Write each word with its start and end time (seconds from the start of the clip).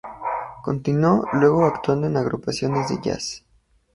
Continuó 0.63 1.27
luego 1.33 1.63
actuando 1.63 2.07
en 2.07 2.17
agrupaciones 2.17 2.89
de 2.89 2.97
Jazz. 3.03 3.45